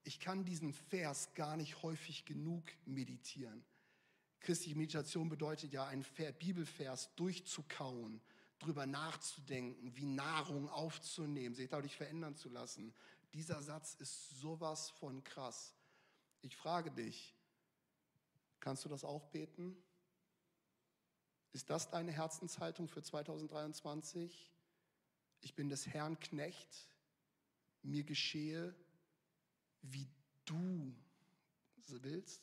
[0.05, 3.65] ich kann diesen Vers gar nicht häufig genug meditieren.
[4.41, 6.05] Christliche Meditation bedeutet ja, einen
[6.39, 8.21] Bibelvers durchzukauen,
[8.59, 12.95] drüber nachzudenken, wie Nahrung aufzunehmen, sich dadurch verändern zu lassen.
[13.33, 15.75] Dieser Satz ist sowas von krass.
[16.43, 17.35] Ich frage dich,
[18.61, 19.75] kannst du das auch beten?
[21.53, 24.53] Ist das deine Herzenshaltung für 2023?
[25.41, 26.89] Ich bin des Herrn Knecht,
[27.83, 28.75] mir geschehe,
[29.85, 30.09] wie
[30.45, 30.95] du
[32.03, 32.43] willst.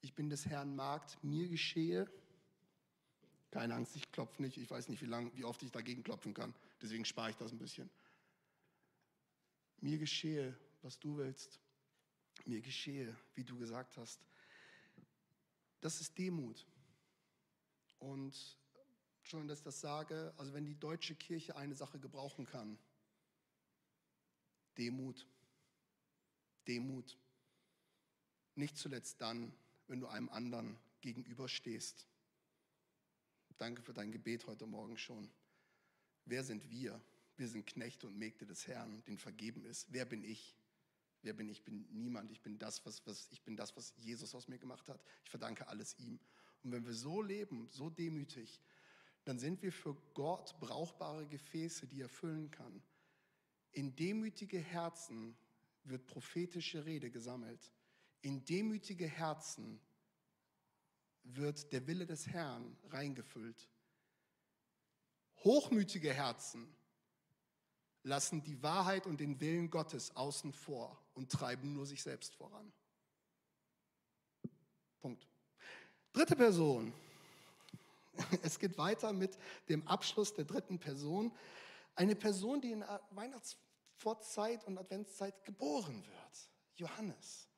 [0.00, 2.10] Ich bin des Herrn Magd, mir geschehe.
[3.50, 4.56] Keine Angst, ich klopfe nicht.
[4.56, 6.54] Ich weiß nicht, wie, lang, wie oft ich dagegen klopfen kann.
[6.82, 7.88] Deswegen spare ich das ein bisschen.
[9.80, 11.60] Mir geschehe, was du willst.
[12.46, 14.20] Mir geschehe, wie du gesagt hast.
[15.80, 16.66] Das ist Demut.
[17.98, 18.58] Und
[19.22, 22.78] schon, dass ich das sage, also wenn die deutsche Kirche eine Sache gebrauchen kann,
[24.76, 25.26] Demut.
[26.66, 27.18] Demut.
[28.54, 29.52] Nicht zuletzt dann,
[29.88, 32.06] wenn du einem anderen gegenüberstehst.
[33.58, 35.30] Danke für dein Gebet heute Morgen schon.
[36.24, 37.00] Wer sind wir?
[37.36, 39.92] Wir sind Knechte und Mägde des Herrn, den vergeben ist.
[39.92, 40.56] Wer bin ich?
[41.22, 41.58] Wer bin ich?
[41.58, 42.30] Ich bin niemand.
[42.30, 45.02] Ich bin das, was, was, ich bin das, was Jesus aus mir gemacht hat.
[45.24, 46.18] Ich verdanke alles ihm.
[46.62, 48.60] Und wenn wir so leben, so demütig,
[49.24, 52.82] dann sind wir für Gott brauchbare Gefäße, die er füllen kann.
[53.72, 55.36] In demütige Herzen
[55.84, 57.72] wird prophetische Rede gesammelt.
[58.22, 59.80] In demütige Herzen
[61.22, 63.68] wird der Wille des Herrn reingefüllt.
[65.44, 66.74] Hochmütige Herzen
[68.02, 72.72] lassen die Wahrheit und den Willen Gottes außen vor und treiben nur sich selbst voran.
[75.00, 75.26] Punkt.
[76.12, 76.92] Dritte Person.
[78.42, 79.36] Es geht weiter mit
[79.68, 81.32] dem Abschluss der dritten Person.
[81.96, 83.56] Eine Person, die in der Weihnachts
[84.04, 86.50] Vorzeit und Adventszeit geboren wird.
[86.74, 87.48] Johannes.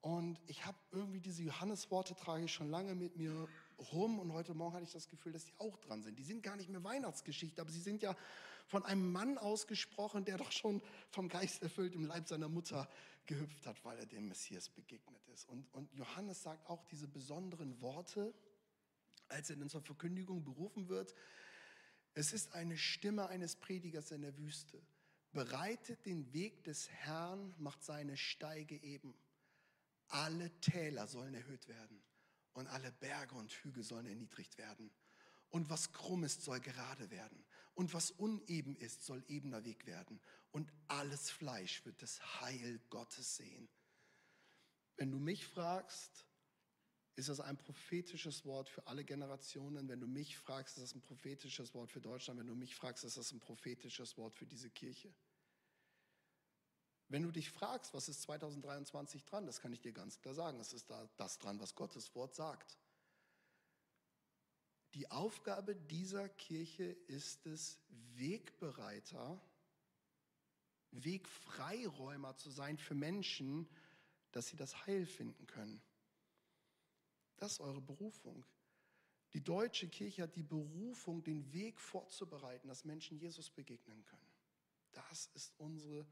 [0.00, 3.46] Und ich habe irgendwie diese Johannesworte trage ich schon lange mit mir
[3.92, 6.18] rum und heute Morgen hatte ich das Gefühl, dass die auch dran sind.
[6.18, 8.16] Die sind gar nicht mehr Weihnachtsgeschichte, aber sie sind ja
[8.66, 10.80] von einem Mann ausgesprochen, der doch schon
[11.10, 12.88] vom Geist erfüllt im Leib seiner Mutter
[13.26, 15.46] gehüpft hat, weil er dem Messias begegnet ist.
[15.50, 18.32] Und, und Johannes sagt auch diese besonderen Worte,
[19.28, 21.14] als er dann zur Verkündigung berufen wird.
[22.14, 24.80] Es ist eine Stimme eines Predigers in der Wüste
[25.32, 29.14] bereitet den Weg des Herrn, macht seine Steige eben.
[30.08, 32.02] Alle Täler sollen erhöht werden
[32.54, 34.90] und alle Berge und Hügel sollen erniedrigt werden.
[35.50, 37.44] Und was krumm ist, soll gerade werden.
[37.74, 40.20] Und was uneben ist, soll ebener Weg werden.
[40.52, 43.68] Und alles Fleisch wird das Heil Gottes sehen.
[44.96, 46.26] Wenn du mich fragst,
[47.20, 49.88] ist das ein prophetisches Wort für alle Generationen.
[49.88, 52.40] Wenn du mich fragst, ist das ein prophetisches Wort für Deutschland.
[52.40, 55.12] Wenn du mich fragst, ist das ein prophetisches Wort für diese Kirche.
[57.08, 60.60] Wenn du dich fragst, was ist 2023 dran, das kann ich dir ganz klar sagen.
[60.60, 62.78] Es ist da das dran, was Gottes Wort sagt.
[64.94, 67.78] Die Aufgabe dieser Kirche ist es,
[68.14, 69.40] Wegbereiter,
[70.92, 73.68] Wegfreiräumer zu sein für Menschen,
[74.32, 75.82] dass sie das Heil finden können.
[77.40, 78.44] Das ist eure Berufung.
[79.32, 84.30] Die deutsche Kirche hat die Berufung, den Weg vorzubereiten, dass Menschen Jesus begegnen können.
[84.92, 86.06] Das ist unsere,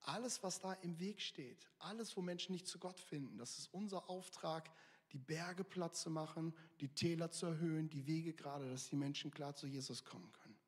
[0.00, 3.72] alles, was da im Weg steht, alles, wo Menschen nicht zu Gott finden, das ist
[3.74, 4.70] unser Auftrag,
[5.12, 9.30] die Berge platt zu machen, die Täler zu erhöhen, die Wege gerade, dass die Menschen
[9.30, 10.58] klar zu Jesus kommen können.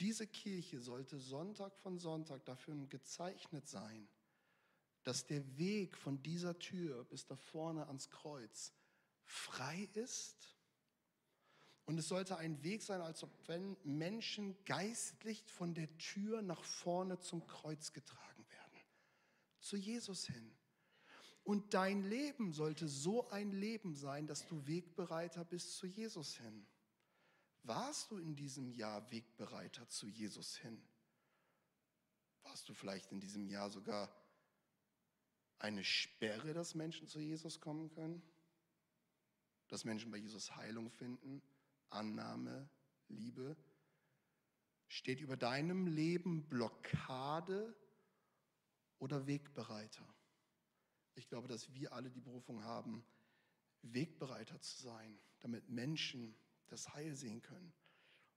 [0.00, 4.08] Diese Kirche sollte Sonntag von Sonntag dafür gezeichnet sein,
[5.04, 8.72] dass der Weg von dieser Tür bis da vorne ans Kreuz
[9.24, 10.56] frei ist.
[11.84, 16.62] Und es sollte ein Weg sein, als ob wenn Menschen geistlich von der Tür nach
[16.62, 18.80] vorne zum Kreuz getragen werden,
[19.60, 20.54] zu Jesus hin.
[21.44, 26.66] Und dein Leben sollte so ein Leben sein, dass du Wegbereiter bist zu Jesus hin.
[27.62, 30.82] Warst du in diesem Jahr Wegbereiter zu Jesus hin?
[32.42, 34.14] Warst du vielleicht in diesem Jahr sogar
[35.58, 38.22] eine Sperre, dass Menschen zu Jesus kommen können?
[39.68, 41.42] Dass Menschen bei Jesus Heilung finden,
[41.90, 42.68] Annahme,
[43.08, 43.56] Liebe?
[44.86, 47.74] Steht über deinem Leben Blockade
[48.98, 50.06] oder Wegbereiter?
[51.14, 53.04] Ich glaube, dass wir alle die Berufung haben,
[53.82, 56.34] Wegbereiter zu sein, damit Menschen
[56.68, 57.72] das Heil sehen können.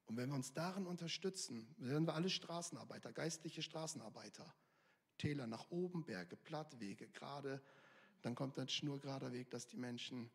[0.06, 4.54] Und wenn wir uns darin unterstützen, werden wir alle Straßenarbeiter, geistliche Straßenarbeiter,
[5.22, 7.62] Täler nach oben, Berge, Plattwege, gerade,
[8.24, 10.32] dann kommt ein schnurgerader Weg, dass die Menschen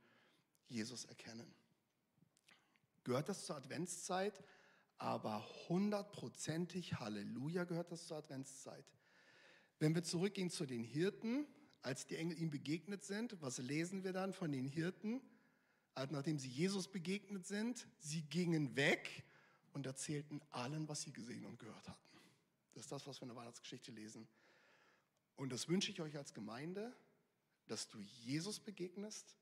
[0.68, 1.52] Jesus erkennen.
[3.02, 4.42] Gehört das zur Adventszeit?
[4.98, 8.84] Aber hundertprozentig, Halleluja, gehört das zur Adventszeit.
[9.80, 11.46] Wenn wir zurückgehen zu den Hirten,
[11.82, 15.20] als die Engel ihm begegnet sind, was lesen wir dann von den Hirten?
[15.94, 19.24] Also nachdem sie Jesus begegnet sind, sie gingen weg
[19.72, 22.20] und erzählten allen, was sie gesehen und gehört hatten.
[22.72, 24.28] Das ist das, was wir in der Weihnachtsgeschichte lesen.
[25.36, 26.96] Und das wünsche ich euch als Gemeinde,
[27.66, 29.36] dass du Jesus begegnest,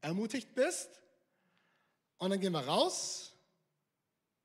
[0.00, 1.00] ermutigt bist
[2.18, 3.34] und dann gehen wir raus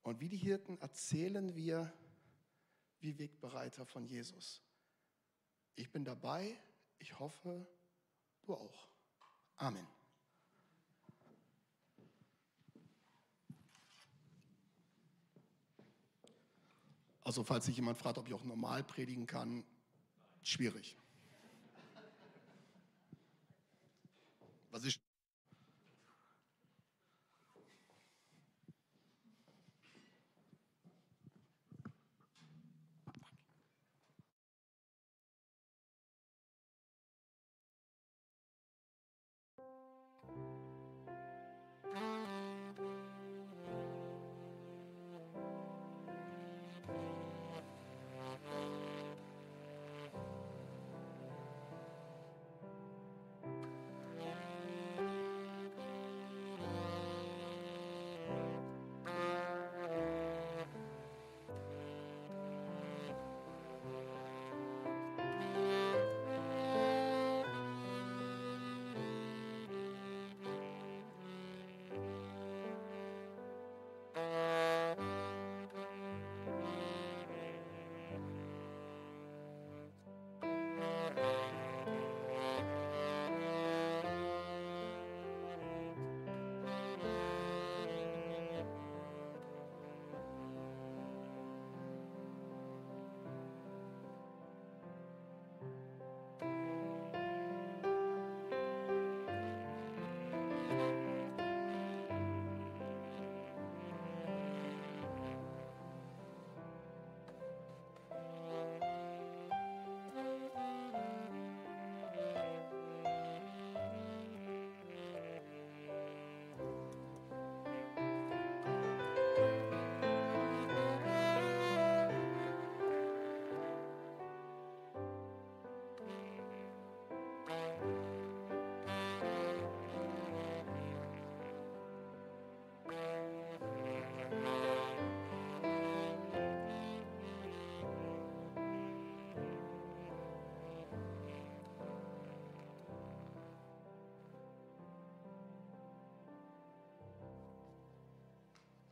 [0.04, 1.92] und wie die Hirten erzählen wir
[3.00, 4.62] wie Wegbereiter von Jesus.
[5.76, 6.58] Ich bin dabei,
[7.00, 7.68] ich hoffe,
[8.44, 8.88] du auch.
[9.58, 9.88] Amen.
[17.24, 19.64] Also falls sich jemand fragt, ob ich auch normal predigen kann,
[20.44, 20.96] schwierig.
[24.72, 25.00] Was ich